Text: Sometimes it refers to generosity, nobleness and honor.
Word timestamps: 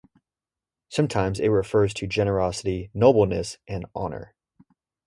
Sometimes 0.89 1.39
it 1.39 1.49
refers 1.49 1.93
to 1.93 2.07
generosity, 2.07 2.89
nobleness 2.95 3.59
and 3.67 3.85
honor. 3.93 4.33